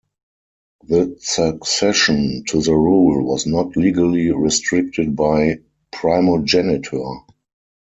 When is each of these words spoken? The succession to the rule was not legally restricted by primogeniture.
The 0.85 1.15
succession 1.19 2.43
to 2.47 2.59
the 2.59 2.73
rule 2.73 3.23
was 3.23 3.45
not 3.45 3.77
legally 3.77 4.31
restricted 4.31 5.15
by 5.15 5.59
primogeniture. 5.91 7.05